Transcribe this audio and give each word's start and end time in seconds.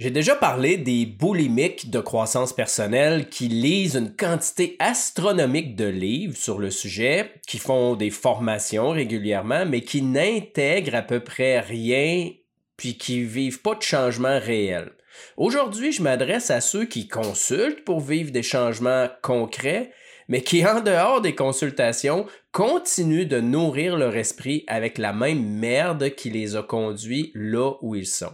J'ai 0.00 0.10
déjà 0.10 0.34
parlé 0.34 0.78
des 0.78 1.04
boulimiques 1.04 1.90
de 1.90 2.00
croissance 2.00 2.54
personnelle 2.54 3.28
qui 3.28 3.48
lisent 3.48 3.96
une 3.96 4.16
quantité 4.16 4.76
astronomique 4.78 5.76
de 5.76 5.84
livres 5.84 6.38
sur 6.38 6.58
le 6.58 6.70
sujet, 6.70 7.32
qui 7.46 7.58
font 7.58 7.96
des 7.96 8.08
formations 8.08 8.92
régulièrement, 8.92 9.66
mais 9.66 9.82
qui 9.82 10.00
n'intègrent 10.00 10.94
à 10.94 11.02
peu 11.02 11.20
près 11.20 11.60
rien, 11.60 12.30
puis 12.78 12.96
qui 12.96 13.24
vivent 13.24 13.60
pas 13.60 13.74
de 13.74 13.82
changement 13.82 14.38
réel. 14.40 14.90
Aujourd'hui, 15.36 15.92
je 15.92 16.02
m'adresse 16.02 16.50
à 16.50 16.62
ceux 16.62 16.86
qui 16.86 17.06
consultent 17.06 17.84
pour 17.84 18.00
vivre 18.00 18.30
des 18.30 18.42
changements 18.42 19.08
concrets, 19.20 19.92
mais 20.28 20.40
qui, 20.40 20.64
en 20.64 20.80
dehors 20.80 21.20
des 21.20 21.34
consultations, 21.34 22.24
continuent 22.52 23.28
de 23.28 23.40
nourrir 23.40 23.98
leur 23.98 24.16
esprit 24.16 24.64
avec 24.66 24.96
la 24.96 25.12
même 25.12 25.44
merde 25.44 26.14
qui 26.14 26.30
les 26.30 26.56
a 26.56 26.62
conduits 26.62 27.32
là 27.34 27.74
où 27.82 27.94
ils 27.94 28.06
sont. 28.06 28.32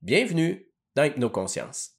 Bienvenue 0.00 0.71
dans 0.94 1.04
Hypnoconscience. 1.04 1.90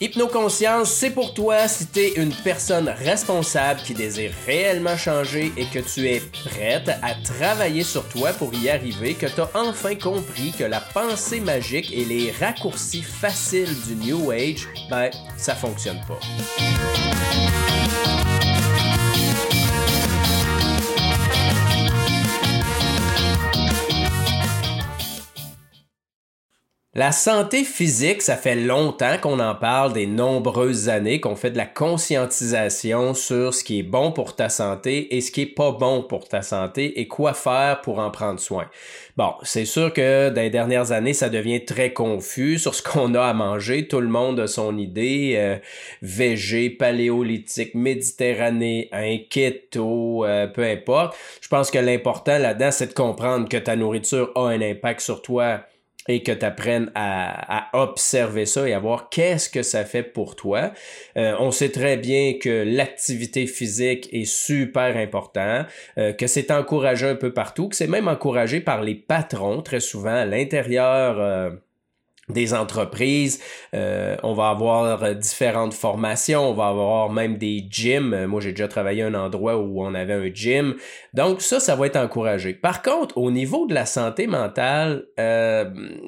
Hypnoconscience, 0.00 0.92
c'est 0.92 1.10
pour 1.10 1.34
toi 1.34 1.66
si 1.66 1.88
tu 1.88 1.98
es 1.98 2.12
une 2.14 2.32
personne 2.32 2.88
responsable 2.88 3.80
qui 3.80 3.94
désire 3.94 4.30
réellement 4.46 4.96
changer 4.96 5.52
et 5.56 5.64
que 5.66 5.80
tu 5.80 6.06
es 6.06 6.20
prête 6.44 6.88
à 7.02 7.14
travailler 7.24 7.82
sur 7.82 8.08
toi 8.08 8.32
pour 8.32 8.54
y 8.54 8.70
arriver, 8.70 9.14
que 9.14 9.26
tu 9.26 9.40
as 9.40 9.50
enfin 9.54 9.96
compris 9.96 10.52
que 10.56 10.62
la 10.62 10.80
pensée 10.80 11.40
magique 11.40 11.92
et 11.92 12.04
les 12.04 12.30
raccourcis 12.30 13.02
faciles 13.02 13.74
du 13.88 13.96
New 13.96 14.30
Age, 14.30 14.68
ben, 14.88 15.10
ça 15.36 15.56
fonctionne 15.56 16.00
pas. 16.06 16.20
La 26.98 27.12
santé 27.12 27.62
physique, 27.62 28.22
ça 28.22 28.36
fait 28.36 28.56
longtemps 28.56 29.18
qu'on 29.22 29.38
en 29.38 29.54
parle, 29.54 29.92
des 29.92 30.08
nombreuses 30.08 30.88
années, 30.88 31.20
qu'on 31.20 31.36
fait 31.36 31.52
de 31.52 31.56
la 31.56 31.64
conscientisation 31.64 33.14
sur 33.14 33.54
ce 33.54 33.62
qui 33.62 33.78
est 33.78 33.84
bon 33.84 34.10
pour 34.10 34.34
ta 34.34 34.48
santé 34.48 35.14
et 35.14 35.20
ce 35.20 35.30
qui 35.30 35.42
est 35.42 35.46
pas 35.46 35.70
bon 35.70 36.02
pour 36.02 36.26
ta 36.26 36.42
santé 36.42 36.98
et 36.98 37.06
quoi 37.06 37.34
faire 37.34 37.82
pour 37.82 38.00
en 38.00 38.10
prendre 38.10 38.40
soin. 38.40 38.66
Bon, 39.16 39.34
c'est 39.44 39.64
sûr 39.64 39.92
que 39.92 40.30
dans 40.30 40.40
les 40.40 40.50
dernières 40.50 40.90
années, 40.90 41.12
ça 41.12 41.28
devient 41.28 41.64
très 41.64 41.92
confus 41.92 42.58
sur 42.58 42.74
ce 42.74 42.82
qu'on 42.82 43.14
a 43.14 43.26
à 43.26 43.32
manger. 43.32 43.86
Tout 43.86 44.00
le 44.00 44.08
monde 44.08 44.40
a 44.40 44.48
son 44.48 44.76
idée. 44.76 45.34
Euh, 45.36 45.56
végé, 46.02 46.68
paléolithique, 46.68 47.76
méditerranéen, 47.76 49.18
keto, 49.30 50.24
euh, 50.24 50.48
peu 50.48 50.64
importe. 50.64 51.16
Je 51.42 51.46
pense 51.46 51.70
que 51.70 51.78
l'important 51.78 52.38
là-dedans, 52.38 52.72
c'est 52.72 52.88
de 52.88 52.94
comprendre 52.94 53.48
que 53.48 53.56
ta 53.56 53.76
nourriture 53.76 54.32
a 54.34 54.48
un 54.48 54.60
impact 54.60 55.00
sur 55.00 55.22
toi 55.22 55.60
et 56.08 56.22
que 56.22 56.32
tu 56.32 56.44
apprennes 56.44 56.90
à, 56.94 57.68
observer 57.74 58.46
ça 58.46 58.68
et 58.68 58.72
à 58.72 58.78
voir 58.78 59.10
qu'est-ce 59.10 59.48
que 59.48 59.62
ça 59.62 59.84
fait 59.84 60.02
pour 60.02 60.36
toi. 60.36 60.72
Euh, 61.16 61.34
on 61.38 61.50
sait 61.50 61.70
très 61.70 61.96
bien 61.96 62.34
que 62.40 62.64
l'activité 62.66 63.46
physique 63.46 64.08
est 64.12 64.24
super 64.24 64.96
important, 64.96 65.64
euh, 65.98 66.12
que 66.12 66.26
c'est 66.26 66.50
encouragé 66.50 67.06
un 67.06 67.14
peu 67.14 67.32
partout, 67.32 67.68
que 67.68 67.76
c'est 67.76 67.86
même 67.86 68.08
encouragé 68.08 68.60
par 68.60 68.82
les 68.82 68.94
patrons 68.94 69.62
très 69.62 69.80
souvent 69.80 70.14
à 70.14 70.24
l'intérieur. 70.24 71.20
Euh, 71.20 71.50
des 72.28 72.54
entreprises, 72.54 73.40
euh, 73.74 74.16
on 74.22 74.34
va 74.34 74.50
avoir 74.50 75.14
différentes 75.14 75.74
formations, 75.74 76.50
on 76.50 76.54
va 76.54 76.68
avoir 76.68 77.10
même 77.10 77.38
des 77.38 77.66
gyms. 77.70 78.26
Moi, 78.26 78.40
j'ai 78.40 78.50
déjà 78.50 78.68
travaillé 78.68 79.02
à 79.02 79.06
un 79.06 79.14
endroit 79.14 79.56
où 79.56 79.82
on 79.82 79.94
avait 79.94 80.14
un 80.14 80.32
gym. 80.32 80.74
Donc 81.14 81.40
ça, 81.40 81.60
ça 81.60 81.76
va 81.76 81.86
être 81.86 81.96
encouragé. 81.96 82.54
Par 82.54 82.82
contre, 82.82 83.16
au 83.16 83.30
niveau 83.30 83.66
de 83.66 83.74
la 83.74 83.86
santé 83.86 84.26
mentale, 84.26 85.04
euh, 85.18 85.64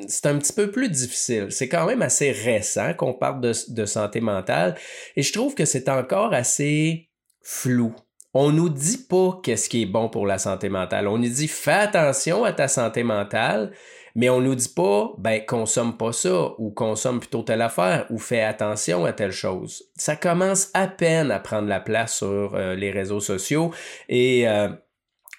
c'est 0.09 0.27
un 0.27 0.39
petit 0.39 0.53
peu 0.53 0.71
plus 0.71 0.91
difficile. 0.91 1.47
C'est 1.51 1.69
quand 1.69 1.87
même 1.87 2.03
assez 2.03 2.33
récent 2.33 2.95
qu'on 2.95 3.15
parle 3.15 3.41
de, 3.41 3.53
de 3.69 3.85
santé 3.85 4.21
mentale 4.21 4.77
et 5.17 5.23
je 5.23 5.33
trouve 5.33 5.55
que 5.55 5.65
c'est 5.65 5.89
encore 5.89 6.35
assez 6.35 7.11
flou. 7.43 7.95
On 8.33 8.53
nous 8.53 8.69
dit 8.69 9.07
pas 9.09 9.41
qu'est-ce 9.43 9.69
qui 9.69 9.83
est 9.83 9.87
bon 9.87 10.09
pour 10.09 10.27
la 10.27 10.39
santé 10.39 10.69
mentale. 10.69 11.09
On 11.09 11.19
nous 11.19 11.29
dit 11.29 11.49
fais 11.49 11.73
attention 11.73 12.45
à 12.45 12.53
ta 12.53 12.69
santé 12.69 13.03
mentale, 13.03 13.73
mais 14.15 14.29
on 14.31 14.41
nous 14.41 14.55
dit 14.55 14.73
pas, 14.75 15.13
ben, 15.19 15.45
consomme 15.45 15.97
pas 15.97 16.13
ça, 16.13 16.53
ou 16.59 16.71
consomme 16.71 17.21
plutôt 17.21 17.43
telle 17.43 17.63
affaire, 17.63 18.07
ou 18.11 18.19
fais 18.19 18.43
attention 18.43 19.05
à 19.05 19.13
telle 19.13 19.33
chose. 19.33 19.85
Ça 19.97 20.17
commence 20.17 20.71
à 20.75 20.89
peine 20.89 21.31
à 21.31 21.39
prendre 21.39 21.69
la 21.69 21.81
place 21.81 22.17
sur 22.17 22.55
euh, 22.55 22.75
les 22.75 22.91
réseaux 22.91 23.21
sociaux 23.21 23.73
et 24.09 24.49
euh, 24.49 24.69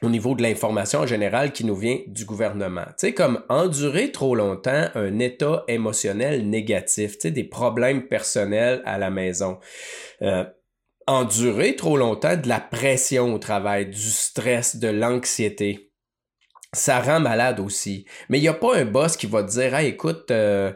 au 0.02 0.10
niveau 0.10 0.34
de 0.36 0.42
l'information 0.42 1.02
en 1.02 1.08
général 1.08 1.52
qui 1.52 1.64
nous 1.64 1.76
vient 1.76 2.00
du 2.08 2.26
gouvernement. 2.26 2.86
Tu 2.86 3.08
sais, 3.08 3.14
comme 3.14 3.44
endurer 3.50 4.12
trop 4.12 4.36
longtemps 4.36 4.88
un 4.96 5.20
état 5.20 5.64
émotionnel 5.68 6.50
négatif, 6.50 7.14
tu 7.14 7.22
sais, 7.22 7.32
des 7.32 7.44
problèmes 7.44 8.08
personnels 8.08 8.82
à 8.86 8.98
la 8.98 9.10
maison. 9.10 9.60
Euh, 10.22 10.44
endurer 11.08 11.76
trop 11.76 11.98
longtemps 11.98 12.38
de 12.38 12.48
la 12.48 12.60
pression 12.60 13.34
au 13.34 13.38
travail, 13.38 13.88
du 13.88 14.00
stress, 14.00 14.78
de 14.78 14.88
l'anxiété 14.88 15.91
ça 16.74 17.02
rend 17.02 17.20
malade 17.20 17.60
aussi. 17.60 18.06
Mais 18.30 18.40
il 18.40 18.42
n'y 18.42 18.48
a 18.48 18.54
pas 18.54 18.78
un 18.78 18.86
boss 18.86 19.18
qui 19.18 19.28
va 19.28 19.44
te 19.44 19.52
dire 19.52 19.76
Hey, 19.76 19.90
écoute, 19.90 20.32
euh, 20.32 20.72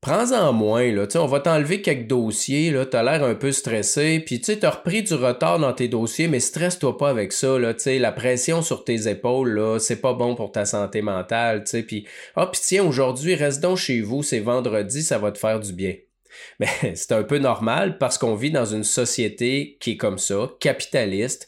prends-en 0.00 0.52
moins, 0.52 0.90
là. 0.92 1.06
on 1.14 1.26
va 1.26 1.40
t'enlever 1.40 1.82
quelques 1.82 2.08
dossiers, 2.08 2.70
là. 2.70 2.86
T'as 2.86 3.02
l'air 3.02 3.22
un 3.22 3.34
peu 3.34 3.52
stressé. 3.52 4.20
Puis 4.20 4.40
tu 4.40 4.46
sais, 4.46 4.58
t'as 4.58 4.70
repris 4.70 5.02
du 5.02 5.14
retard 5.14 5.58
dans 5.58 5.72
tes 5.72 5.88
dossiers, 5.88 6.28
mais 6.28 6.40
stresse-toi 6.40 6.98
pas 6.98 7.10
avec 7.10 7.32
ça, 7.32 7.58
là. 7.58 7.74
Tu 7.74 7.98
la 7.98 8.12
pression 8.12 8.62
sur 8.62 8.84
tes 8.84 9.08
épaules, 9.08 9.78
c'est 9.80 10.00
pas 10.00 10.14
bon 10.14 10.34
pour 10.34 10.52
ta 10.52 10.64
santé 10.64 11.02
mentale, 11.02 11.64
tu 11.64 11.70
sais. 11.70 11.82
Puis, 11.82 12.06
ah, 12.36 12.46
puis 12.46 12.60
tiens, 12.62 12.84
aujourd'hui, 12.84 13.34
reste 13.34 13.60
donc 13.60 13.76
chez 13.76 14.00
vous, 14.00 14.22
c'est 14.22 14.40
vendredi, 14.40 15.02
ça 15.02 15.18
va 15.18 15.32
te 15.32 15.38
faire 15.38 15.60
du 15.60 15.72
bien. 15.72 15.94
Mais 16.60 16.68
c'est 16.94 17.12
un 17.12 17.22
peu 17.22 17.38
normal 17.38 17.98
parce 17.98 18.18
qu'on 18.18 18.34
vit 18.34 18.50
dans 18.50 18.64
une 18.64 18.84
société 18.84 19.76
qui 19.80 19.92
est 19.92 19.96
comme 19.96 20.18
ça, 20.18 20.50
capitaliste. 20.60 21.46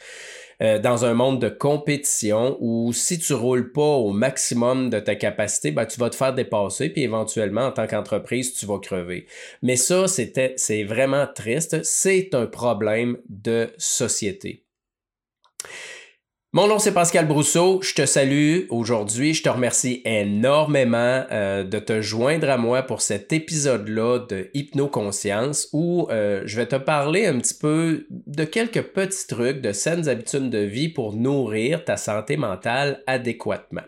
Euh, 0.62 0.78
dans 0.78 1.04
un 1.04 1.14
monde 1.14 1.40
de 1.40 1.48
compétition 1.48 2.56
où 2.60 2.92
si 2.92 3.18
tu 3.18 3.32
roules 3.32 3.72
pas 3.72 3.82
au 3.82 4.12
maximum 4.12 4.90
de 4.90 5.00
ta 5.00 5.16
capacité, 5.16 5.72
ben, 5.72 5.86
tu 5.86 5.98
vas 5.98 6.08
te 6.08 6.14
faire 6.14 6.34
dépasser, 6.34 6.88
puis 6.88 7.02
éventuellement, 7.02 7.62
en 7.62 7.72
tant 7.72 7.88
qu'entreprise, 7.88 8.54
tu 8.54 8.66
vas 8.66 8.78
crever. 8.78 9.26
Mais 9.62 9.76
ça, 9.76 10.06
c'était, 10.06 10.54
c'est 10.56 10.84
vraiment 10.84 11.26
triste. 11.26 11.82
C'est 11.82 12.34
un 12.34 12.46
problème 12.46 13.18
de 13.28 13.70
société. 13.76 14.64
Mon 16.54 16.68
nom 16.68 16.78
c'est 16.78 16.92
Pascal 16.92 17.26
Brousseau, 17.26 17.80
je 17.80 17.94
te 17.94 18.04
salue 18.04 18.66
aujourd'hui, 18.68 19.32
je 19.32 19.42
te 19.42 19.48
remercie 19.48 20.02
énormément 20.04 21.24
euh, 21.32 21.64
de 21.64 21.78
te 21.78 22.02
joindre 22.02 22.50
à 22.50 22.58
moi 22.58 22.82
pour 22.82 23.00
cet 23.00 23.32
épisode-là 23.32 24.18
de 24.28 24.50
Hypnoconscience 24.52 25.70
où 25.72 26.08
euh, 26.10 26.42
je 26.44 26.56
vais 26.58 26.66
te 26.66 26.76
parler 26.76 27.24
un 27.24 27.38
petit 27.38 27.54
peu 27.54 28.06
de 28.10 28.44
quelques 28.44 28.82
petits 28.82 29.26
trucs 29.28 29.62
de 29.62 29.72
saines 29.72 30.10
habitudes 30.10 30.50
de 30.50 30.58
vie 30.58 30.90
pour 30.90 31.14
nourrir 31.14 31.86
ta 31.86 31.96
santé 31.96 32.36
mentale 32.36 33.02
adéquatement. 33.06 33.84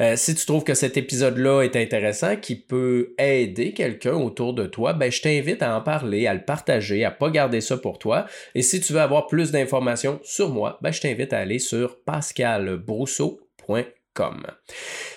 Euh, 0.00 0.16
si 0.16 0.34
tu 0.34 0.46
trouves 0.46 0.64
que 0.64 0.74
cet 0.74 0.96
épisode-là 0.96 1.62
est 1.62 1.76
intéressant, 1.76 2.34
qui 2.36 2.56
peut 2.56 3.14
aider 3.18 3.72
quelqu'un 3.72 4.14
autour 4.14 4.54
de 4.54 4.66
toi, 4.66 4.92
ben, 4.92 5.12
je 5.12 5.22
t'invite 5.22 5.62
à 5.62 5.76
en 5.76 5.80
parler, 5.80 6.26
à 6.26 6.34
le 6.34 6.44
partager, 6.44 7.04
à 7.04 7.10
pas 7.10 7.30
garder 7.30 7.60
ça 7.60 7.76
pour 7.76 7.98
toi. 7.98 8.26
Et 8.54 8.62
si 8.62 8.80
tu 8.80 8.92
veux 8.92 9.00
avoir 9.00 9.26
plus 9.26 9.50
d'informations 9.52 10.20
sur 10.22 10.50
moi, 10.50 10.78
ben, 10.82 10.90
je 10.90 11.00
t'invite 11.00 11.32
à 11.32 11.38
aller 11.38 11.58
sur 11.58 12.02
pascalbrousseau.com. 12.04 14.46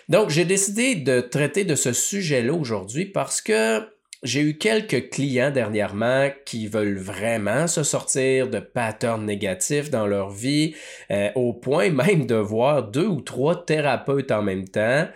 Donc, 0.09 0.29
j'ai 0.29 0.45
décidé 0.45 0.95
de 0.95 1.21
traiter 1.21 1.63
de 1.63 1.75
ce 1.75 1.93
sujet-là 1.93 2.53
aujourd'hui 2.53 3.05
parce 3.05 3.41
que 3.41 3.81
j'ai 4.27 4.41
eu 4.41 4.57
quelques 4.57 5.09
clients 5.09 5.51
dernièrement 5.51 6.29
qui 6.45 6.67
veulent 6.67 6.97
vraiment 6.97 7.65
se 7.67 7.83
sortir 7.83 8.49
de 8.49 8.59
patterns 8.59 9.25
négatifs 9.25 9.89
dans 9.89 10.05
leur 10.05 10.29
vie, 10.29 10.75
euh, 11.11 11.29
au 11.35 11.53
point 11.53 11.89
même 11.89 12.25
de 12.25 12.35
voir 12.35 12.83
deux 12.83 13.07
ou 13.07 13.21
trois 13.21 13.65
thérapeutes 13.65 14.31
en 14.31 14.41
même 14.41 14.67
temps. 14.67 15.07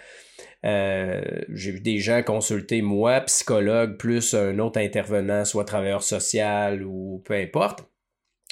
Euh, 0.63 1.21
j'ai 1.50 1.71
vu 1.71 1.81
des 1.81 1.97
gens 1.97 2.24
consulter 2.24 2.81
moi, 2.81 3.19
psychologue, 3.21 3.97
plus 3.97 4.33
un 4.33 4.59
autre 4.59 4.80
intervenant, 4.80 5.44
soit 5.44 5.65
travailleur 5.65 6.03
social 6.03 6.83
ou 6.83 7.21
peu 7.25 7.33
importe, 7.33 7.83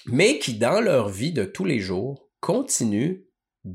mais 0.07 0.39
qui 0.39 0.55
dans 0.55 0.81
leur 0.81 1.07
vie 1.07 1.31
de 1.31 1.45
tous 1.45 1.65
les 1.65 1.79
jours 1.79 2.27
continuent 2.41 3.21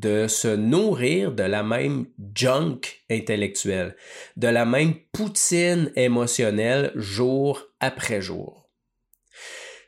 de 0.00 0.26
se 0.26 0.48
nourrir 0.48 1.32
de 1.32 1.44
la 1.44 1.62
même 1.62 2.06
junk 2.34 2.80
intellectuelle, 3.10 3.96
de 4.36 4.48
la 4.48 4.64
même 4.64 4.94
poutine 5.12 5.92
émotionnelle 5.94 6.90
jour 6.96 7.62
après 7.80 8.20
jour. 8.20 8.68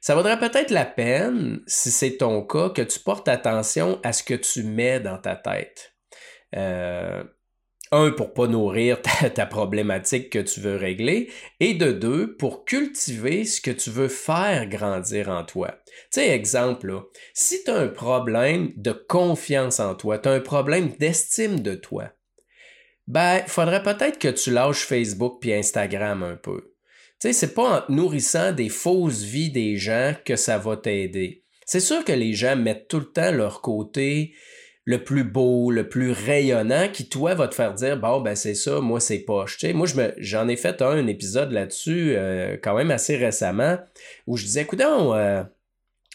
Ça 0.01 0.15
vaudrait 0.15 0.39
peut-être 0.39 0.71
la 0.71 0.85
peine, 0.85 1.61
si 1.67 1.91
c'est 1.91 2.19
ton 2.19 2.43
cas, 2.43 2.71
que 2.71 2.83
tu 2.83 3.01
portes 3.01 3.27
attention 3.27 3.99
à 4.05 4.13
ce 4.13 4.23
que 4.23 4.35
tu 4.35 4.63
mets 4.63 5.01
dans 5.01 5.19
ta 5.19 5.35
tête. 5.35 5.95
Euh, 6.55 7.25
un, 7.93 8.11
pour 8.11 8.35
pas 8.35 8.47
nourrir 8.47 9.01
ta, 9.03 9.47
problématique 9.47 10.31
que 10.31 10.39
tu 10.39 10.61
veux 10.61 10.77
régler, 10.77 11.31
et 11.61 11.75
de 11.75 11.93
deux, 11.93 12.37
pour 12.37 12.65
cultiver 12.65 13.45
ce 13.45 13.61
que 13.61 13.71
tu 13.71 13.91
veux 13.91 14.09
faire 14.09 14.67
grandir 14.69 15.29
en 15.29 15.45
toi. 15.45 15.79
Tu 15.87 16.21
sais, 16.21 16.29
exemple, 16.31 16.89
là, 16.89 17.03
si 17.35 17.63
tu 17.65 17.71
as 17.71 17.77
un 17.77 17.89
problème 17.89 18.73
de 18.77 18.93
confiance 18.93 19.81
en 19.81 19.95
toi, 19.95 20.19
tu 20.19 20.29
as 20.29 20.33
un 20.33 20.41
problème 20.41 20.91
d'estime 20.99 21.61
de 21.61 21.75
toi, 21.75 22.13
ben, 23.07 23.43
il 23.47 23.51
faudrait 23.51 23.83
peut-être 23.83 24.19
que 24.19 24.29
tu 24.29 24.51
lâches 24.51 24.85
Facebook 24.85 25.39
puis 25.41 25.53
Instagram 25.53 26.23
un 26.23 26.37
peu. 26.37 26.73
Tu 27.21 27.29
sais, 27.29 27.33
c'est 27.33 27.55
pas 27.55 27.87
en 27.89 27.93
nourrissant 27.93 28.53
des 28.53 28.69
fausses 28.69 29.23
vies 29.23 29.51
des 29.51 29.77
gens 29.77 30.15
que 30.25 30.37
ça 30.37 30.59
va 30.59 30.77
t'aider. 30.77 31.45
C'est 31.65 31.81
sûr 31.81 32.05
que 32.05 32.13
les 32.13 32.33
gens 32.33 32.57
mettent 32.57 32.89
tout 32.89 33.01
le 33.01 33.11
temps 33.11 33.33
leur 33.33 33.61
côté 33.61 34.35
le 34.87 35.03
plus 35.03 35.25
beau, 35.25 35.73
le 35.73 35.89
plus 35.89 36.13
rayonnant, 36.13 36.89
qui 36.89 37.09
toi 37.09 37.35
va 37.35 37.49
te 37.49 37.57
faire 37.57 37.75
dire 37.75 37.99
bon 37.99 38.21
ben 38.21 38.37
c'est 38.37 38.55
ça, 38.55 38.81
moi 38.81 39.01
c'est 39.01 39.19
poche. 39.19 39.59
Tu 39.59 39.75
moi 39.75 39.87
j'en 40.19 40.49
ai 40.49 40.57
fait 40.57 40.81
un, 40.81 41.07
épisode 41.09 41.51
là-dessus 41.51 42.15
euh, 42.17 42.57
quand 42.63 42.77
même 42.77 42.93
assez 42.93 43.17
récemment 43.17 43.79
où 44.29 44.37
je 44.37 44.45
disais 44.45 44.63
écoute 44.63 44.81
euh, 44.81 45.43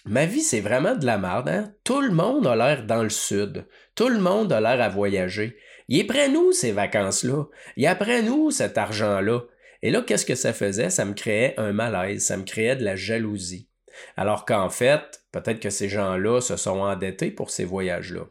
ma 0.06 0.26
vie 0.26 0.42
c'est 0.42 0.62
vraiment 0.62 0.96
de 0.96 1.06
la 1.06 1.18
merde. 1.18 1.50
Hein? 1.50 1.74
Tout 1.84 2.00
le 2.00 2.12
monde 2.12 2.48
a 2.48 2.56
l'air 2.56 2.86
dans 2.86 3.04
le 3.04 3.10
sud, 3.10 3.66
tout 3.94 4.08
le 4.08 4.20
monde 4.20 4.54
a 4.54 4.62
l'air 4.62 4.82
à 4.82 4.88
voyager. 4.88 5.58
Il 5.90 6.00
est 6.00 6.06
près 6.06 6.30
nous 6.30 6.54
ces 6.54 6.72
vacances-là, 6.72 7.44
il 7.76 7.84
est 7.84 7.88
après 7.88 8.22
nous 8.22 8.52
cet 8.52 8.78
argent-là. 8.78 9.42
Et 9.82 9.92
là 9.92 10.02
qu'est-ce 10.02 10.26
que 10.26 10.36
ça 10.36 10.54
faisait? 10.54 10.90
Ça 10.90 11.04
me 11.04 11.14
créait 11.14 11.56
un 11.58 11.74
malaise, 11.74 12.24
ça 12.24 12.38
me 12.38 12.44
créait 12.44 12.78
de 12.78 12.86
la 12.86 12.96
jalousie. 12.96 13.68
Alors 14.16 14.46
qu'en 14.46 14.70
fait, 14.70 15.24
peut-être 15.34 15.60
que 15.60 15.70
ces 15.70 15.90
gens-là 15.90 16.40
se 16.40 16.56
sont 16.56 16.80
endettés 16.80 17.32
pour 17.32 17.50
ces 17.50 17.66
voyages-là. 17.66 18.28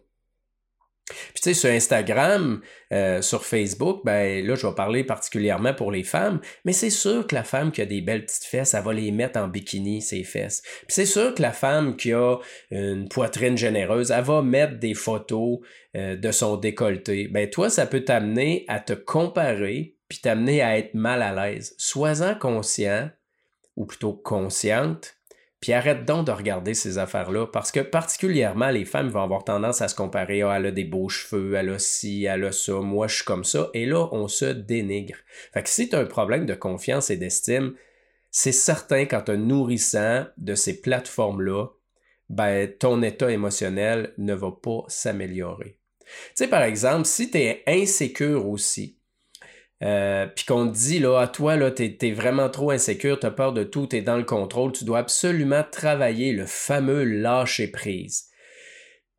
Puis 1.32 1.42
tu 1.42 1.42
sais, 1.42 1.54
sur 1.54 1.70
Instagram, 1.70 2.60
euh, 2.92 3.22
sur 3.22 3.44
Facebook, 3.44 4.02
ben 4.04 4.44
là, 4.44 4.54
je 4.54 4.66
vais 4.66 4.74
parler 4.74 5.04
particulièrement 5.04 5.74
pour 5.74 5.92
les 5.92 6.02
femmes, 6.02 6.40
mais 6.64 6.72
c'est 6.72 6.90
sûr 6.90 7.26
que 7.26 7.34
la 7.34 7.44
femme 7.44 7.72
qui 7.72 7.82
a 7.82 7.86
des 7.86 8.00
belles 8.00 8.24
petites 8.26 8.44
fesses, 8.44 8.74
elle 8.74 8.82
va 8.82 8.92
les 8.92 9.10
mettre 9.12 9.38
en 9.38 9.48
bikini, 9.48 10.02
ses 10.02 10.24
fesses. 10.24 10.62
Puis 10.62 10.88
c'est 10.88 11.06
sûr 11.06 11.34
que 11.34 11.42
la 11.42 11.52
femme 11.52 11.96
qui 11.96 12.12
a 12.12 12.36
une 12.70 13.08
poitrine 13.08 13.56
généreuse, 13.56 14.10
elle 14.10 14.24
va 14.24 14.42
mettre 14.42 14.78
des 14.78 14.94
photos 14.94 15.58
euh, 15.96 16.16
de 16.16 16.32
son 16.32 16.56
décolleté. 16.56 17.28
Ben 17.28 17.48
toi, 17.48 17.70
ça 17.70 17.86
peut 17.86 18.04
t'amener 18.04 18.64
à 18.68 18.80
te 18.80 18.92
comparer, 18.92 19.96
puis 20.08 20.18
t'amener 20.20 20.62
à 20.62 20.78
être 20.78 20.94
mal 20.94 21.22
à 21.22 21.32
l'aise. 21.32 21.74
Sois-en 21.78 22.34
conscient, 22.34 23.10
ou 23.76 23.86
plutôt 23.86 24.12
consciente, 24.12 25.19
puis 25.60 25.72
arrête 25.74 26.06
donc 26.06 26.26
de 26.26 26.32
regarder 26.32 26.72
ces 26.72 26.96
affaires-là, 26.96 27.46
parce 27.46 27.70
que 27.70 27.80
particulièrement, 27.80 28.70
les 28.70 28.86
femmes 28.86 29.08
vont 29.08 29.22
avoir 29.22 29.44
tendance 29.44 29.82
à 29.82 29.88
se 29.88 29.94
comparer. 29.94 30.42
Ah, 30.42 30.54
elle 30.56 30.66
a 30.66 30.70
des 30.70 30.84
beaux 30.84 31.10
cheveux, 31.10 31.54
elle 31.54 31.68
a 31.68 31.78
ci, 31.78 32.24
elle 32.24 32.44
a 32.44 32.52
ça, 32.52 32.80
moi 32.80 33.08
je 33.08 33.16
suis 33.16 33.24
comme 33.24 33.44
ça. 33.44 33.68
Et 33.74 33.84
là, 33.84 34.08
on 34.12 34.26
se 34.26 34.46
dénigre. 34.46 35.16
Fait 35.52 35.62
que 35.62 35.68
si 35.68 35.88
tu 35.88 35.96
as 35.96 36.00
un 36.00 36.06
problème 36.06 36.46
de 36.46 36.54
confiance 36.54 37.10
et 37.10 37.18
d'estime, 37.18 37.74
c'est 38.30 38.52
certain 38.52 39.04
qu'en 39.04 39.20
te 39.20 39.32
nourrissant 39.32 40.24
de 40.38 40.54
ces 40.54 40.80
plateformes-là, 40.80 41.66
ben, 42.30 42.72
ton 42.78 43.02
état 43.02 43.30
émotionnel 43.30 44.14
ne 44.16 44.34
va 44.34 44.52
pas 44.52 44.84
s'améliorer. 44.88 45.78
Tu 46.00 46.10
sais, 46.36 46.48
par 46.48 46.62
exemple, 46.62 47.04
si 47.04 47.30
tu 47.30 47.38
es 47.38 47.62
insécure 47.66 48.48
aussi, 48.48 48.99
euh, 49.82 50.26
puis 50.26 50.44
qu'on 50.44 50.68
te 50.68 50.76
dit 50.76 50.98
là 50.98 51.18
à 51.18 51.26
toi 51.26 51.56
là 51.56 51.70
t'es 51.70 51.96
es 52.02 52.12
vraiment 52.12 52.50
trop 52.50 52.70
insécure, 52.70 53.18
t'as 53.18 53.30
peur 53.30 53.52
de 53.52 53.64
tout, 53.64 53.86
t'es 53.86 54.02
dans 54.02 54.16
le 54.16 54.24
contrôle, 54.24 54.72
tu 54.72 54.84
dois 54.84 54.98
absolument 54.98 55.64
travailler 55.70 56.32
le 56.32 56.44
fameux 56.46 57.04
lâcher 57.04 57.68
prise. 57.68 58.30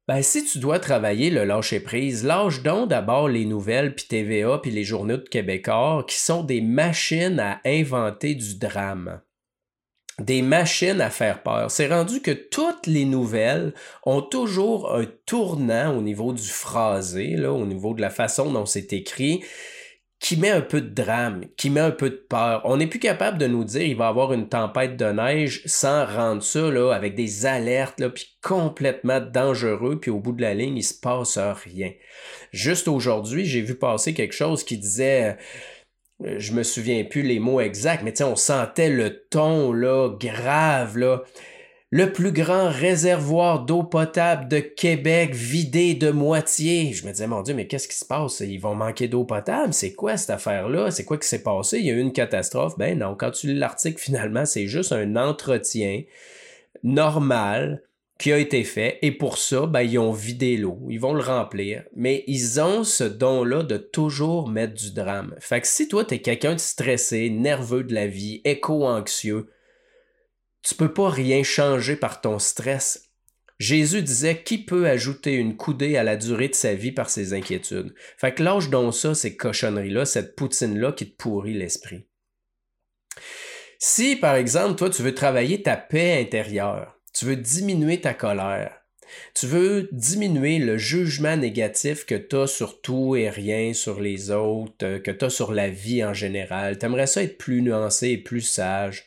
Ben 0.07 0.21
si 0.21 0.43
tu 0.43 0.59
dois 0.59 0.79
travailler 0.79 1.29
le 1.29 1.45
lâcher 1.45 1.79
prise, 1.79 2.23
lâche 2.23 2.61
donc 2.61 2.89
d'abord 2.89 3.27
les 3.27 3.45
nouvelles 3.45 3.95
puis 3.95 4.05
TVA 4.07 4.59
puis 4.59 4.69
les 4.69 4.83
journaux 4.83 5.17
de 5.17 5.29
Québécois 5.29 6.05
qui 6.07 6.17
sont 6.17 6.43
des 6.43 6.61
machines 6.61 7.39
à 7.39 7.59
inventer 7.65 8.35
du 8.35 8.57
drame. 8.57 9.21
Des 10.19 10.41
machines 10.41 11.01
à 11.01 11.09
faire 11.09 11.41
peur. 11.41 11.71
C'est 11.71 11.87
rendu 11.87 12.21
que 12.21 12.31
toutes 12.31 12.85
les 12.85 13.05
nouvelles 13.05 13.73
ont 14.05 14.21
toujours 14.21 14.93
un 14.93 15.05
tournant 15.25 15.97
au 15.97 16.01
niveau 16.01 16.33
du 16.33 16.47
phrasé, 16.47 17.43
au 17.45 17.65
niveau 17.65 17.93
de 17.93 18.01
la 18.01 18.09
façon 18.11 18.51
dont 18.51 18.65
c'est 18.65 18.93
écrit 18.93 19.41
qui 20.21 20.37
met 20.37 20.51
un 20.51 20.61
peu 20.61 20.81
de 20.81 20.93
drame, 20.93 21.45
qui 21.57 21.71
met 21.71 21.79
un 21.79 21.91
peu 21.91 22.11
de 22.11 22.15
peur. 22.29 22.61
On 22.63 22.77
n'est 22.77 22.85
plus 22.85 22.99
capable 22.99 23.39
de 23.39 23.47
nous 23.47 23.63
dire 23.63 23.81
il 23.81 23.97
va 23.97 24.05
y 24.05 24.07
avoir 24.07 24.33
une 24.33 24.47
tempête 24.47 24.95
de 24.95 25.05
neige 25.05 25.63
sans 25.65 26.05
rendre 26.05 26.43
ça 26.43 26.69
là, 26.69 26.91
avec 26.91 27.15
des 27.15 27.47
alertes, 27.47 27.99
là, 27.99 28.11
puis 28.11 28.37
complètement 28.43 29.19
dangereux, 29.19 29.99
puis 29.99 30.11
au 30.11 30.19
bout 30.19 30.33
de 30.33 30.43
la 30.43 30.53
ligne, 30.53 30.77
il 30.77 30.83
se 30.83 30.93
passe 30.93 31.39
rien. 31.39 31.91
Juste 32.51 32.87
aujourd'hui, 32.87 33.45
j'ai 33.45 33.61
vu 33.61 33.73
passer 33.73 34.13
quelque 34.13 34.35
chose 34.35 34.63
qui 34.63 34.77
disait 34.77 35.37
euh, 36.23 36.35
je 36.37 36.53
me 36.53 36.61
souviens 36.61 37.03
plus 37.03 37.23
les 37.23 37.39
mots 37.39 37.59
exacts, 37.59 38.03
mais 38.03 38.21
on 38.21 38.35
sentait 38.35 38.91
le 38.91 39.23
ton 39.31 39.73
là, 39.73 40.15
grave, 40.19 40.99
là 40.99 41.23
le 41.93 42.13
plus 42.13 42.31
grand 42.31 42.69
réservoir 42.69 43.65
d'eau 43.65 43.83
potable 43.83 44.47
de 44.47 44.59
Québec 44.59 45.35
vidé 45.35 45.93
de 45.93 46.09
moitié. 46.09 46.93
Je 46.93 47.05
me 47.05 47.11
disais, 47.11 47.27
mon 47.27 47.41
Dieu, 47.41 47.53
mais 47.53 47.67
qu'est-ce 47.67 47.89
qui 47.89 47.97
se 47.97 48.05
passe? 48.05 48.39
Ils 48.39 48.59
vont 48.59 48.75
manquer 48.75 49.09
d'eau 49.09 49.25
potable? 49.25 49.73
C'est 49.73 49.93
quoi 49.93 50.15
cette 50.15 50.29
affaire-là? 50.29 50.89
C'est 50.91 51.03
quoi 51.03 51.17
qui 51.17 51.27
s'est 51.27 51.43
passé? 51.43 51.79
Il 51.79 51.85
y 51.85 51.89
a 51.89 51.93
eu 51.93 51.99
une 51.99 52.13
catastrophe? 52.13 52.77
Ben 52.77 52.97
non, 52.97 53.15
quand 53.15 53.31
tu 53.31 53.47
lis 53.47 53.59
l'article, 53.59 53.99
finalement, 54.01 54.45
c'est 54.45 54.67
juste 54.67 54.93
un 54.93 55.17
entretien 55.17 56.03
normal 56.81 57.83
qui 58.17 58.31
a 58.31 58.37
été 58.37 58.63
fait 58.63 58.97
et 59.01 59.11
pour 59.11 59.37
ça, 59.37 59.65
ben, 59.65 59.81
ils 59.81 59.99
ont 59.99 60.13
vidé 60.13 60.55
l'eau. 60.55 60.79
Ils 60.89 60.99
vont 60.99 61.13
le 61.13 61.23
remplir. 61.23 61.83
Mais 61.93 62.23
ils 62.27 62.61
ont 62.61 62.85
ce 62.85 63.03
don-là 63.03 63.63
de 63.63 63.75
toujours 63.75 64.47
mettre 64.47 64.75
du 64.75 64.93
drame. 64.93 65.35
Fait 65.39 65.59
que 65.59 65.67
si 65.67 65.89
toi, 65.89 66.05
t'es 66.05 66.19
quelqu'un 66.19 66.53
de 66.53 66.59
stressé, 66.59 67.29
nerveux 67.29 67.83
de 67.83 67.93
la 67.93 68.07
vie, 68.07 68.39
éco-anxieux, 68.45 69.47
tu 70.63 70.75
peux 70.75 70.93
pas 70.93 71.09
rien 71.09 71.43
changer 71.43 71.95
par 71.95 72.21
ton 72.21 72.39
stress. 72.39 73.09
Jésus 73.59 74.01
disait 74.01 74.41
qui 74.41 74.57
peut 74.57 74.87
ajouter 74.87 75.33
une 75.33 75.55
coudée 75.55 75.95
à 75.95 76.03
la 76.03 76.15
durée 76.15 76.49
de 76.49 76.55
sa 76.55 76.73
vie 76.73 76.91
par 76.91 77.11
ses 77.11 77.33
inquiétudes? 77.33 77.93
Fait 78.17 78.33
que 78.33 78.41
lâche 78.41 78.69
donc 78.69 78.95
ça, 78.95 79.13
ces 79.13 79.35
cochonneries-là, 79.37 80.05
cette 80.05 80.35
poutine-là 80.35 80.93
qui 80.93 81.11
te 81.11 81.15
pourrit 81.15 81.53
l'esprit. 81.53 82.07
Si, 83.77 84.15
par 84.15 84.35
exemple, 84.35 84.75
toi, 84.75 84.89
tu 84.89 85.03
veux 85.03 85.13
travailler 85.13 85.61
ta 85.61 85.77
paix 85.77 86.19
intérieure, 86.19 86.99
tu 87.13 87.25
veux 87.25 87.35
diminuer 87.35 88.01
ta 88.01 88.13
colère, 88.13 88.81
tu 89.35 89.45
veux 89.45 89.89
diminuer 89.91 90.59
le 90.59 90.77
jugement 90.77 91.37
négatif 91.37 92.05
que 92.05 92.15
tu 92.15 92.35
as 92.35 92.47
sur 92.47 92.81
tout 92.81 93.15
et 93.15 93.29
rien, 93.29 93.73
sur 93.73 93.99
les 93.99 94.31
autres, 94.31 94.97
que 94.99 95.11
tu 95.11 95.25
as 95.25 95.29
sur 95.29 95.51
la 95.51 95.69
vie 95.69 96.03
en 96.03 96.13
général, 96.13 96.77
tu 96.77 96.85
aimerais 96.85 97.07
ça 97.07 97.23
être 97.23 97.37
plus 97.37 97.61
nuancé 97.61 98.09
et 98.09 98.17
plus 98.17 98.41
sage, 98.41 99.05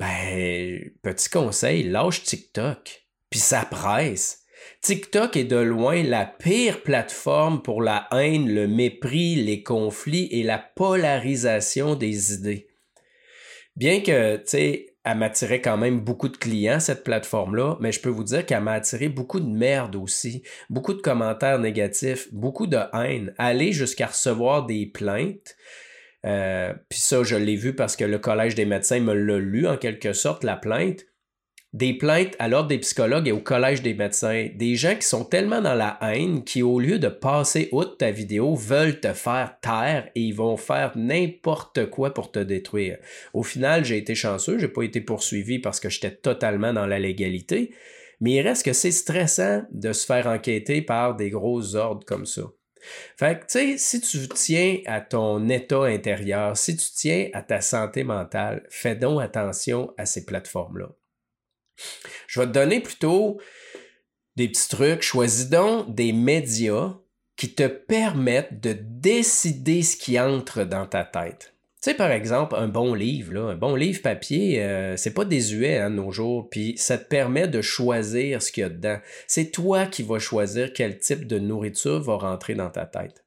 ben, 0.00 0.90
petit 1.02 1.28
conseil, 1.28 1.82
lâche 1.82 2.22
TikTok. 2.22 3.04
Puis 3.28 3.38
ça 3.38 3.66
presse. 3.70 4.44
TikTok 4.80 5.36
est 5.36 5.44
de 5.44 5.56
loin 5.56 6.02
la 6.02 6.24
pire 6.24 6.82
plateforme 6.82 7.60
pour 7.60 7.82
la 7.82 8.08
haine, 8.12 8.48
le 8.50 8.66
mépris, 8.66 9.34
les 9.34 9.62
conflits 9.62 10.28
et 10.30 10.42
la 10.42 10.58
polarisation 10.58 11.96
des 11.96 12.32
idées. 12.32 12.68
Bien 13.76 14.00
que, 14.00 14.36
tu 14.36 14.42
sais, 14.46 14.86
elle 15.04 15.18
m'attirait 15.18 15.60
quand 15.60 15.76
même 15.76 16.00
beaucoup 16.00 16.28
de 16.28 16.36
clients, 16.38 16.80
cette 16.80 17.04
plateforme-là, 17.04 17.76
mais 17.80 17.92
je 17.92 18.00
peux 18.00 18.08
vous 18.08 18.24
dire 18.24 18.46
qu'elle 18.46 18.62
m'a 18.62 18.72
attiré 18.72 19.10
beaucoup 19.10 19.40
de 19.40 19.48
merde 19.48 19.96
aussi, 19.96 20.42
beaucoup 20.70 20.94
de 20.94 21.02
commentaires 21.02 21.58
négatifs, 21.58 22.32
beaucoup 22.32 22.66
de 22.66 22.78
haine, 22.94 23.34
aller 23.36 23.72
jusqu'à 23.72 24.06
recevoir 24.06 24.64
des 24.64 24.86
plaintes. 24.86 25.56
Euh, 26.26 26.74
puis 26.88 27.00
ça, 27.00 27.22
je 27.22 27.36
l'ai 27.36 27.56
vu 27.56 27.74
parce 27.74 27.96
que 27.96 28.04
le 28.04 28.18
Collège 28.18 28.54
des 28.54 28.66
médecins 28.66 29.00
me 29.00 29.14
l'a 29.14 29.38
lu 29.38 29.66
en 29.66 29.76
quelque 29.76 30.12
sorte, 30.12 30.44
la 30.44 30.56
plainte. 30.56 31.06
Des 31.72 31.94
plaintes 31.94 32.34
à 32.40 32.48
l'ordre 32.48 32.68
des 32.68 32.78
psychologues 32.78 33.28
et 33.28 33.32
au 33.32 33.38
Collège 33.38 33.80
des 33.80 33.94
médecins. 33.94 34.48
Des 34.56 34.74
gens 34.74 34.96
qui 34.96 35.06
sont 35.06 35.24
tellement 35.24 35.60
dans 35.60 35.74
la 35.74 35.98
haine 36.02 36.42
qui, 36.42 36.62
au 36.62 36.80
lieu 36.80 36.98
de 36.98 37.06
passer 37.06 37.68
outre 37.70 37.96
ta 37.96 38.10
vidéo, 38.10 38.56
veulent 38.56 38.98
te 38.98 39.12
faire 39.12 39.56
taire 39.62 40.10
et 40.16 40.20
ils 40.20 40.34
vont 40.34 40.56
faire 40.56 40.92
n'importe 40.96 41.88
quoi 41.88 42.12
pour 42.12 42.32
te 42.32 42.40
détruire. 42.40 42.98
Au 43.34 43.44
final, 43.44 43.84
j'ai 43.84 43.98
été 43.98 44.16
chanceux, 44.16 44.58
j'ai 44.58 44.68
pas 44.68 44.82
été 44.82 45.00
poursuivi 45.00 45.60
parce 45.60 45.78
que 45.78 45.88
j'étais 45.88 46.10
totalement 46.10 46.72
dans 46.72 46.86
la 46.86 46.98
légalité. 46.98 47.72
Mais 48.20 48.32
il 48.32 48.40
reste 48.40 48.64
que 48.64 48.72
c'est 48.72 48.90
stressant 48.90 49.62
de 49.70 49.92
se 49.92 50.04
faire 50.04 50.26
enquêter 50.26 50.82
par 50.82 51.14
des 51.14 51.30
gros 51.30 51.76
ordres 51.76 52.04
comme 52.04 52.26
ça. 52.26 52.42
Fait 53.16 53.40
que, 53.40 53.46
tu 53.46 53.78
sais, 53.78 53.78
si 53.78 54.00
tu 54.00 54.28
tiens 54.28 54.78
à 54.86 55.00
ton 55.00 55.48
état 55.48 55.84
intérieur, 55.84 56.56
si 56.56 56.76
tu 56.76 56.86
tiens 56.94 57.28
à 57.32 57.42
ta 57.42 57.60
santé 57.60 58.04
mentale, 58.04 58.66
fais 58.70 58.96
donc 58.96 59.22
attention 59.22 59.92
à 59.98 60.06
ces 60.06 60.24
plateformes-là. 60.24 60.88
Je 62.26 62.40
vais 62.40 62.46
te 62.46 62.52
donner 62.52 62.80
plutôt 62.80 63.40
des 64.36 64.48
petits 64.48 64.68
trucs. 64.68 65.02
Choisis 65.02 65.48
donc 65.48 65.94
des 65.94 66.12
médias 66.12 66.96
qui 67.36 67.54
te 67.54 67.66
permettent 67.66 68.60
de 68.60 68.76
décider 68.78 69.82
ce 69.82 69.96
qui 69.96 70.20
entre 70.20 70.64
dans 70.64 70.86
ta 70.86 71.04
tête. 71.04 71.54
Tu 71.82 71.88
sais, 71.88 71.96
par 71.96 72.10
exemple, 72.10 72.56
un 72.58 72.68
bon 72.68 72.92
livre, 72.92 73.32
là, 73.32 73.40
un 73.52 73.56
bon 73.56 73.74
livre 73.74 74.02
papier, 74.02 74.62
euh, 74.62 74.98
c'est 74.98 75.14
pas 75.14 75.24
désuet 75.24 75.78
hein, 75.78 75.88
de 75.88 75.94
nos 75.94 76.10
jours, 76.10 76.50
puis 76.50 76.76
ça 76.76 76.98
te 76.98 77.08
permet 77.08 77.48
de 77.48 77.62
choisir 77.62 78.42
ce 78.42 78.52
qu'il 78.52 78.60
y 78.60 78.64
a 78.64 78.68
dedans. 78.68 78.98
C'est 79.26 79.50
toi 79.50 79.86
qui 79.86 80.02
vas 80.02 80.18
choisir 80.18 80.74
quel 80.74 80.98
type 80.98 81.26
de 81.26 81.38
nourriture 81.38 82.02
va 82.02 82.16
rentrer 82.16 82.54
dans 82.54 82.68
ta 82.68 82.84
tête. 82.84 83.24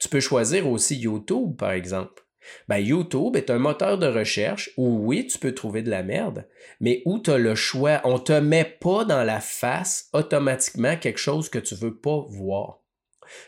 Tu 0.00 0.08
peux 0.08 0.20
choisir 0.20 0.66
aussi 0.66 0.96
YouTube, 0.96 1.58
par 1.58 1.72
exemple. 1.72 2.24
Ben, 2.68 2.78
YouTube 2.78 3.36
est 3.36 3.50
un 3.50 3.58
moteur 3.58 3.98
de 3.98 4.06
recherche 4.06 4.70
où 4.78 5.00
oui, 5.06 5.26
tu 5.26 5.38
peux 5.38 5.52
trouver 5.52 5.82
de 5.82 5.90
la 5.90 6.02
merde, 6.02 6.48
mais 6.80 7.02
où 7.04 7.18
tu 7.18 7.30
as 7.32 7.38
le 7.38 7.54
choix. 7.54 8.00
On 8.04 8.18
te 8.18 8.32
met 8.32 8.64
pas 8.64 9.04
dans 9.04 9.24
la 9.24 9.40
face 9.40 10.08
automatiquement 10.14 10.96
quelque 10.96 11.20
chose 11.20 11.50
que 11.50 11.58
tu 11.58 11.74
veux 11.74 11.96
pas 11.96 12.24
voir. 12.30 12.83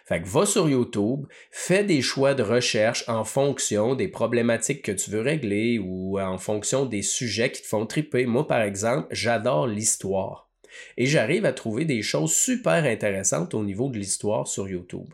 Fait 0.05 0.23
que 0.23 0.29
va 0.29 0.47
sur 0.47 0.69
YouTube, 0.69 1.27
fais 1.51 1.85
des 1.85 2.03
choix 2.03 2.35
de 2.35 2.43
recherche 2.43 3.05
en 3.09 3.25
fonction 3.25 3.95
des 3.95 4.09
problématiques 4.09 4.83
que 4.83 4.93
tu 4.93 5.11
veux 5.11 5.21
régler 5.21 5.79
ou 5.79 6.19
en 6.21 6.39
fonction 6.39 6.87
des 6.87 7.03
sujets 7.03 7.53
qui 7.53 7.63
te 7.63 7.69
font 7.69 7.87
triper. 7.87 8.27
Moi, 8.27 8.47
par 8.47 8.63
exemple, 8.63 9.09
j'adore 9.11 9.67
l'histoire. 9.67 10.51
Et 10.97 11.07
j'arrive 11.07 11.45
à 11.45 11.53
trouver 11.53 11.85
des 11.85 12.03
choses 12.03 12.35
super 12.35 12.85
intéressantes 12.85 13.55
au 13.55 13.63
niveau 13.63 13.89
de 13.89 13.99
l'histoire 13.99 14.47
sur 14.47 14.69
YouTube. 14.69 15.09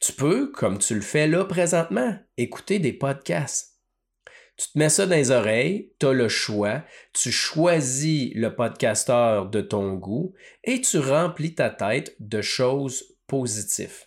Tu 0.00 0.12
peux, 0.12 0.50
comme 0.52 0.78
tu 0.78 0.94
le 0.94 1.00
fais 1.00 1.26
là 1.26 1.44
présentement, 1.44 2.16
écouter 2.36 2.78
des 2.78 2.92
podcasts. 2.92 3.76
Tu 4.56 4.68
te 4.68 4.78
mets 4.78 4.88
ça 4.88 5.06
dans 5.06 5.16
les 5.16 5.30
oreilles, 5.30 5.92
tu 6.00 6.06
as 6.06 6.12
le 6.12 6.28
choix, 6.28 6.82
tu 7.12 7.30
choisis 7.30 8.32
le 8.34 8.54
podcasteur 8.54 9.50
de 9.50 9.60
ton 9.60 9.94
goût 9.94 10.32
et 10.64 10.80
tu 10.80 10.98
remplis 10.98 11.54
ta 11.54 11.68
tête 11.68 12.16
de 12.20 12.40
choses 12.40 13.15
positives. 13.26 14.06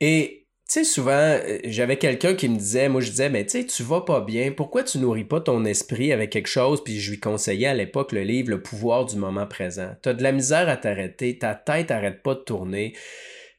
Et 0.00 0.46
tu 0.68 0.80
sais, 0.80 0.84
souvent, 0.84 1.12
euh, 1.12 1.58
j'avais 1.64 1.96
quelqu'un 1.96 2.34
qui 2.34 2.48
me 2.48 2.58
disait, 2.58 2.88
moi 2.88 3.00
je 3.00 3.10
disais, 3.10 3.30
mais 3.30 3.46
tu 3.46 3.60
sais, 3.60 3.66
tu 3.66 3.84
vas 3.84 4.00
pas 4.00 4.20
bien, 4.20 4.50
pourquoi 4.50 4.82
tu 4.82 4.98
nourris 4.98 5.24
pas 5.24 5.40
ton 5.40 5.64
esprit 5.64 6.12
avec 6.12 6.30
quelque 6.30 6.48
chose? 6.48 6.82
Puis 6.82 6.98
je 6.98 7.12
lui 7.12 7.20
conseillais 7.20 7.68
à 7.68 7.74
l'époque 7.74 8.10
le 8.10 8.22
livre 8.22 8.50
Le 8.50 8.60
pouvoir 8.60 9.06
du 9.06 9.16
moment 9.16 9.46
présent. 9.46 9.94
Tu 10.02 10.08
as 10.08 10.14
de 10.14 10.24
la 10.24 10.32
misère 10.32 10.68
à 10.68 10.76
t'arrêter, 10.76 11.38
ta 11.38 11.54
tête 11.54 11.92
arrête 11.92 12.20
pas 12.22 12.34
de 12.34 12.40
tourner, 12.40 12.94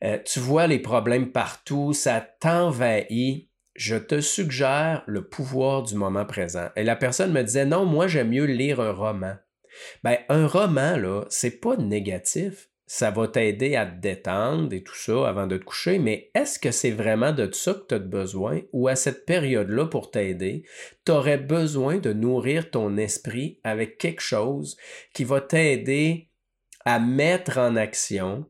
euh, 0.03 0.17
tu 0.25 0.39
vois 0.39 0.67
les 0.67 0.79
problèmes 0.79 1.31
partout, 1.31 1.93
ça 1.93 2.21
t'envahit. 2.39 3.49
Je 3.75 3.95
te 3.95 4.21
suggère 4.21 5.03
le 5.05 5.27
pouvoir 5.27 5.83
du 5.83 5.95
moment 5.95 6.25
présent. 6.25 6.69
Et 6.75 6.83
la 6.83 6.95
personne 6.95 7.31
me 7.31 7.43
disait, 7.43 7.65
non, 7.65 7.85
moi 7.85 8.07
j'aime 8.07 8.31
mieux 8.31 8.45
lire 8.45 8.81
un 8.81 8.91
roman. 8.91 9.35
Ben, 10.03 10.17
un 10.29 10.47
roman, 10.47 10.97
là, 10.97 11.25
c'est 11.29 11.61
pas 11.61 11.77
négatif 11.77 12.69
ça 12.87 13.11
va 13.11 13.27
t'aider 13.27 13.75
à 13.75 13.85
te 13.85 13.99
détendre 13.99 14.73
et 14.73 14.81
tout 14.81 14.95
ça 14.95 15.27
avant 15.27 15.45
de 15.45 15.57
te 15.57 15.65
coucher, 15.65 15.99
mais 15.99 16.31
est-ce 16.33 16.57
que 16.57 16.71
c'est 16.71 16.91
vraiment 16.91 17.33
de 17.33 17.51
ça 17.51 17.73
que 17.73 17.85
tu 17.89 17.95
as 17.95 17.99
besoin 17.99 18.61
ou 18.71 18.87
à 18.87 18.95
cette 18.95 19.25
période-là 19.25 19.87
pour 19.87 20.09
t'aider, 20.09 20.63
tu 21.05 21.11
aurais 21.11 21.37
besoin 21.37 21.97
de 21.97 22.13
nourrir 22.13 22.71
ton 22.71 22.95
esprit 22.95 23.59
avec 23.65 23.97
quelque 23.97 24.21
chose 24.21 24.77
qui 25.13 25.25
va 25.25 25.41
t'aider 25.41 26.29
à 26.85 26.99
mettre 26.99 27.57
en 27.57 27.75
action 27.75 28.45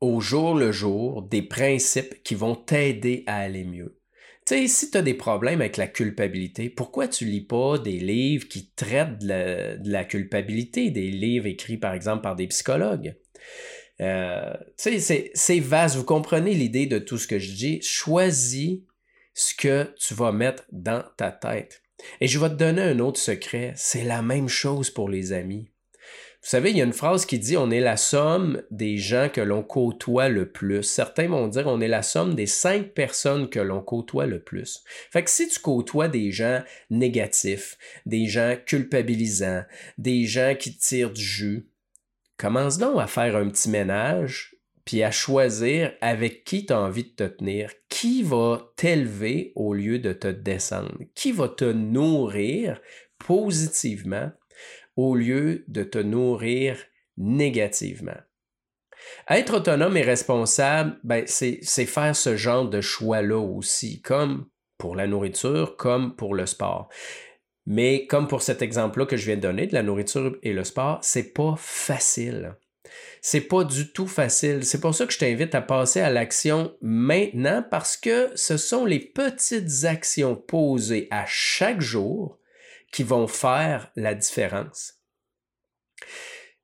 au 0.00 0.20
jour 0.20 0.56
le 0.56 0.72
jour 0.72 1.22
des 1.22 1.42
principes 1.42 2.24
qui 2.24 2.34
vont 2.34 2.56
t'aider 2.56 3.22
à 3.28 3.36
aller 3.36 3.62
mieux? 3.62 4.01
Tu 4.44 4.54
sais, 4.54 4.66
si 4.66 4.90
tu 4.90 4.98
as 4.98 5.02
des 5.02 5.14
problèmes 5.14 5.60
avec 5.60 5.76
la 5.76 5.86
culpabilité, 5.86 6.68
pourquoi 6.68 7.06
tu 7.06 7.24
lis 7.26 7.44
pas 7.44 7.78
des 7.78 7.98
livres 7.98 8.48
qui 8.48 8.70
traitent 8.70 9.18
de 9.18 9.88
la, 9.88 10.04
culpabilité, 10.04 10.90
des 10.90 11.10
livres 11.10 11.46
écrits 11.46 11.76
par 11.76 11.94
exemple 11.94 12.22
par 12.22 12.34
des 12.34 12.48
psychologues? 12.48 13.14
Euh, 14.00 14.52
tu 14.76 14.98
sais, 14.98 15.30
c'est 15.32 15.60
vaste. 15.60 15.94
Vous 15.96 16.04
comprenez 16.04 16.54
l'idée 16.54 16.86
de 16.86 16.98
tout 16.98 17.18
ce 17.18 17.28
que 17.28 17.38
je 17.38 17.52
dis? 17.52 17.80
Choisis 17.82 18.80
ce 19.34 19.54
que 19.54 19.94
tu 19.96 20.14
vas 20.14 20.32
mettre 20.32 20.64
dans 20.72 21.04
ta 21.16 21.30
tête. 21.30 21.82
Et 22.20 22.26
je 22.26 22.38
vais 22.38 22.48
te 22.48 22.54
donner 22.54 22.82
un 22.82 22.98
autre 22.98 23.20
secret. 23.20 23.72
C'est 23.76 24.04
la 24.04 24.22
même 24.22 24.48
chose 24.48 24.90
pour 24.90 25.08
les 25.08 25.32
amis. 25.32 25.71
Vous 26.42 26.48
savez, 26.48 26.72
il 26.72 26.76
y 26.76 26.80
a 26.80 26.84
une 26.84 26.92
phrase 26.92 27.24
qui 27.24 27.38
dit 27.38 27.56
on 27.56 27.70
est 27.70 27.78
la 27.78 27.96
somme 27.96 28.62
des 28.72 28.98
gens 28.98 29.28
que 29.32 29.40
l'on 29.40 29.62
côtoie 29.62 30.28
le 30.28 30.50
plus. 30.50 30.82
Certains 30.82 31.28
vont 31.28 31.46
dire 31.46 31.68
on 31.68 31.80
est 31.80 31.86
la 31.86 32.02
somme 32.02 32.34
des 32.34 32.46
cinq 32.46 32.94
personnes 32.94 33.48
que 33.48 33.60
l'on 33.60 33.80
côtoie 33.80 34.26
le 34.26 34.40
plus. 34.40 34.82
Fait 35.12 35.22
que 35.22 35.30
si 35.30 35.46
tu 35.46 35.60
côtoies 35.60 36.08
des 36.08 36.32
gens 36.32 36.60
négatifs, 36.90 37.78
des 38.06 38.26
gens 38.26 38.56
culpabilisants, 38.66 39.62
des 39.98 40.24
gens 40.24 40.56
qui 40.58 40.76
tirent 40.76 41.12
du 41.12 41.22
jus, 41.22 41.68
commence 42.38 42.76
donc 42.76 43.00
à 43.00 43.06
faire 43.06 43.36
un 43.36 43.48
petit 43.48 43.70
ménage 43.70 44.56
puis 44.84 45.04
à 45.04 45.12
choisir 45.12 45.92
avec 46.00 46.42
qui 46.42 46.66
tu 46.66 46.72
as 46.72 46.80
envie 46.80 47.04
de 47.04 47.10
te 47.10 47.22
tenir, 47.22 47.70
qui 47.88 48.24
va 48.24 48.72
t'élever 48.74 49.52
au 49.54 49.74
lieu 49.74 50.00
de 50.00 50.12
te 50.12 50.26
descendre, 50.26 50.98
qui 51.14 51.30
va 51.30 51.48
te 51.48 51.64
nourrir 51.64 52.80
positivement 53.18 54.32
au 54.96 55.14
lieu 55.14 55.64
de 55.68 55.82
te 55.82 55.98
nourrir 55.98 56.76
négativement. 57.16 58.18
Être 59.28 59.56
autonome 59.56 59.96
et 59.96 60.02
responsable, 60.02 60.98
ben, 61.04 61.24
c'est 61.26 61.86
faire 61.86 62.14
ce 62.14 62.36
genre 62.36 62.68
de 62.68 62.80
choix-là 62.80 63.38
aussi, 63.38 64.00
comme 64.00 64.46
pour 64.78 64.96
la 64.96 65.06
nourriture, 65.06 65.76
comme 65.76 66.16
pour 66.16 66.34
le 66.34 66.46
sport. 66.46 66.88
Mais 67.66 68.06
comme 68.06 68.26
pour 68.26 68.42
cet 68.42 68.62
exemple-là 68.62 69.06
que 69.06 69.16
je 69.16 69.26
viens 69.26 69.36
de 69.36 69.42
donner 69.42 69.66
de 69.66 69.74
la 69.74 69.82
nourriture 69.82 70.36
et 70.42 70.52
le 70.52 70.64
sport, 70.64 70.98
c'est 71.02 71.32
pas 71.32 71.54
facile. 71.56 72.56
C'est 73.20 73.42
pas 73.42 73.62
du 73.62 73.92
tout 73.92 74.08
facile. 74.08 74.64
C'est 74.64 74.80
pour 74.80 74.94
ça 74.94 75.06
que 75.06 75.12
je 75.12 75.18
t'invite 75.18 75.54
à 75.54 75.62
passer 75.62 76.00
à 76.00 76.10
l'action 76.10 76.76
maintenant 76.80 77.64
parce 77.70 77.96
que 77.96 78.30
ce 78.34 78.56
sont 78.56 78.84
les 78.84 78.98
petites 78.98 79.84
actions 79.84 80.34
posées 80.34 81.06
à 81.12 81.24
chaque 81.26 81.80
jour 81.80 82.40
qui 82.92 83.02
vont 83.02 83.26
faire 83.26 83.90
la 83.96 84.14
différence. 84.14 84.94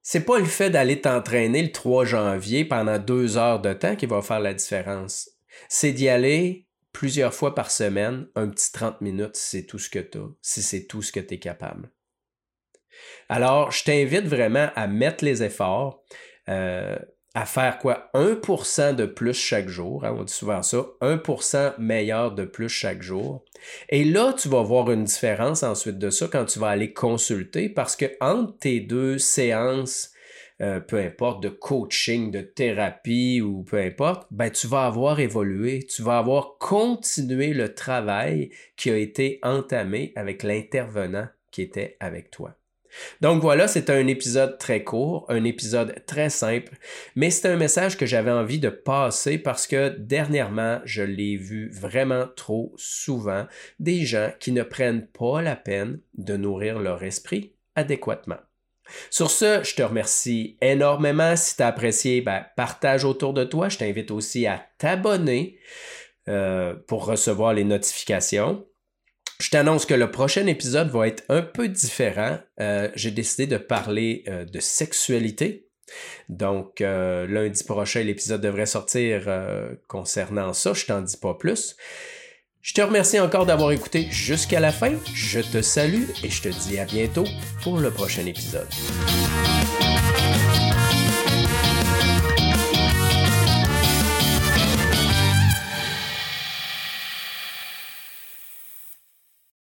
C'est 0.02 0.24
pas 0.24 0.38
le 0.38 0.44
fait 0.44 0.70
d'aller 0.70 1.00
t'entraîner 1.00 1.62
le 1.62 1.72
3 1.72 2.04
janvier 2.04 2.64
pendant 2.64 2.98
deux 2.98 3.36
heures 3.36 3.60
de 3.60 3.72
temps 3.72 3.96
qui 3.96 4.06
va 4.06 4.22
faire 4.22 4.40
la 4.40 4.54
différence. 4.54 5.30
C'est 5.68 5.92
d'y 5.92 6.08
aller 6.08 6.66
plusieurs 6.92 7.34
fois 7.34 7.54
par 7.54 7.70
semaine, 7.70 8.26
un 8.34 8.48
petit 8.48 8.72
30 8.72 9.00
minutes 9.00 9.36
si 9.36 9.58
c'est 9.58 9.66
tout 9.66 9.78
ce 9.78 9.90
que 9.90 9.98
tu 9.98 10.18
as, 10.18 10.28
si 10.40 10.62
c'est 10.62 10.86
tout 10.86 11.02
ce 11.02 11.12
que 11.12 11.20
tu 11.20 11.34
es 11.34 11.38
capable. 11.38 11.92
Alors, 13.28 13.70
je 13.70 13.84
t'invite 13.84 14.26
vraiment 14.26 14.70
à 14.74 14.86
mettre 14.86 15.24
les 15.24 15.42
efforts. 15.42 16.02
Euh, 16.48 16.98
à 17.34 17.44
faire 17.44 17.78
quoi? 17.78 18.10
1% 18.14 18.94
de 18.94 19.06
plus 19.06 19.34
chaque 19.34 19.68
jour, 19.68 20.04
hein, 20.04 20.14
on 20.18 20.24
dit 20.24 20.32
souvent 20.32 20.62
ça, 20.62 20.86
1% 21.00 21.74
meilleur 21.78 22.34
de 22.34 22.44
plus 22.44 22.68
chaque 22.68 23.02
jour. 23.02 23.44
Et 23.90 24.04
là, 24.04 24.32
tu 24.32 24.48
vas 24.48 24.62
voir 24.62 24.90
une 24.90 25.04
différence 25.04 25.62
ensuite 25.62 25.98
de 25.98 26.10
ça 26.10 26.28
quand 26.30 26.46
tu 26.46 26.58
vas 26.58 26.68
aller 26.68 26.92
consulter 26.92 27.68
parce 27.68 27.96
que 27.96 28.06
entre 28.20 28.58
tes 28.58 28.80
deux 28.80 29.18
séances, 29.18 30.12
euh, 30.60 30.80
peu 30.80 30.98
importe, 30.98 31.42
de 31.42 31.50
coaching, 31.50 32.32
de 32.32 32.40
thérapie 32.40 33.40
ou 33.40 33.62
peu 33.62 33.78
importe, 33.78 34.26
ben, 34.32 34.50
tu 34.50 34.66
vas 34.66 34.86
avoir 34.86 35.20
évolué, 35.20 35.84
tu 35.84 36.02
vas 36.02 36.18
avoir 36.18 36.56
continué 36.58 37.52
le 37.52 37.74
travail 37.74 38.50
qui 38.76 38.90
a 38.90 38.96
été 38.96 39.38
entamé 39.42 40.12
avec 40.16 40.42
l'intervenant 40.42 41.28
qui 41.52 41.62
était 41.62 41.96
avec 42.00 42.30
toi. 42.32 42.56
Donc 43.20 43.42
voilà, 43.42 43.68
c'est 43.68 43.90
un 43.90 44.06
épisode 44.06 44.58
très 44.58 44.84
court, 44.84 45.26
un 45.28 45.44
épisode 45.44 46.02
très 46.06 46.30
simple, 46.30 46.76
mais 47.14 47.30
c'est 47.30 47.48
un 47.48 47.56
message 47.56 47.96
que 47.96 48.06
j'avais 48.06 48.30
envie 48.30 48.58
de 48.58 48.70
passer 48.70 49.38
parce 49.38 49.66
que 49.66 49.88
dernièrement, 49.98 50.80
je 50.84 51.02
l'ai 51.02 51.36
vu 51.36 51.70
vraiment 51.70 52.26
trop 52.36 52.72
souvent, 52.76 53.46
des 53.78 54.04
gens 54.04 54.30
qui 54.40 54.52
ne 54.52 54.62
prennent 54.62 55.06
pas 55.06 55.42
la 55.42 55.56
peine 55.56 56.00
de 56.16 56.36
nourrir 56.36 56.78
leur 56.78 57.02
esprit 57.02 57.54
adéquatement. 57.74 58.38
Sur 59.10 59.30
ce, 59.30 59.62
je 59.62 59.74
te 59.74 59.82
remercie 59.82 60.56
énormément. 60.60 61.36
Si 61.36 61.56
tu 61.56 61.62
as 61.62 61.68
apprécié, 61.68 62.20
ben, 62.20 62.44
partage 62.56 63.04
autour 63.04 63.34
de 63.34 63.44
toi. 63.44 63.68
Je 63.68 63.78
t'invite 63.78 64.10
aussi 64.10 64.46
à 64.46 64.66
t'abonner 64.78 65.58
euh, 66.28 66.74
pour 66.86 67.04
recevoir 67.04 67.54
les 67.54 67.64
notifications. 67.64 68.64
Je 69.40 69.50
t'annonce 69.50 69.86
que 69.86 69.94
le 69.94 70.10
prochain 70.10 70.46
épisode 70.46 70.90
va 70.90 71.06
être 71.06 71.22
un 71.28 71.42
peu 71.42 71.68
différent. 71.68 72.38
Euh, 72.60 72.88
j'ai 72.96 73.12
décidé 73.12 73.46
de 73.46 73.56
parler 73.56 74.24
euh, 74.26 74.44
de 74.44 74.58
sexualité. 74.58 75.68
Donc, 76.28 76.80
euh, 76.80 77.26
lundi 77.28 77.62
prochain, 77.62 78.02
l'épisode 78.02 78.40
devrait 78.40 78.66
sortir 78.66 79.30
concernant 79.86 80.52
ça. 80.52 80.72
Je 80.74 80.86
t'en 80.86 81.02
dis 81.02 81.16
pas 81.16 81.34
plus. 81.34 81.76
Je 82.60 82.74
te 82.74 82.80
remercie 82.80 83.20
encore 83.20 83.46
d'avoir 83.46 83.70
écouté 83.70 84.08
jusqu'à 84.10 84.58
la 84.58 84.72
fin. 84.72 84.94
Je 85.14 85.40
te 85.40 85.62
salue 85.62 86.04
et 86.24 86.30
je 86.30 86.42
te 86.42 86.48
dis 86.48 86.78
à 86.78 86.84
bientôt 86.84 87.24
pour 87.62 87.78
le 87.78 87.90
prochain 87.90 88.26
épisode. 88.26 88.68